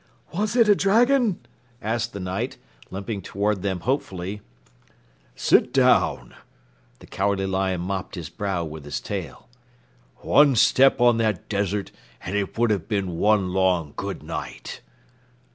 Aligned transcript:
"Was 0.33 0.55
it 0.55 0.67
a 0.67 0.73
dragon?" 0.73 1.45
asked 1.79 2.11
the 2.11 2.19
Knight, 2.19 2.57
limping 2.89 3.21
toward 3.21 3.61
them 3.61 3.81
hopefully. 3.81 4.41
"Sit 5.35 5.71
down!" 5.71 6.33
The 6.97 7.05
Cowardly 7.05 7.45
Lion 7.45 7.81
mopped 7.81 8.15
his 8.15 8.27
brow 8.27 8.65
with 8.65 8.83
his 8.83 8.99
tail. 8.99 9.47
"One 10.15 10.55
step 10.55 10.99
on 10.99 11.17
that 11.17 11.47
desert 11.49 11.91
and 12.23 12.35
it 12.35 12.57
would 12.57 12.71
have 12.71 12.87
been 12.87 13.17
one 13.19 13.53
long 13.53 13.93
goodnight." 13.95 14.81